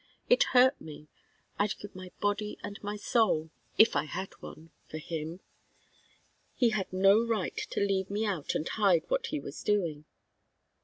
[0.31, 1.09] It hurt me.
[1.59, 5.41] I'd give my body and my soul if I had one for him.
[6.55, 10.05] He had no right to leave me out and hide what he was doing."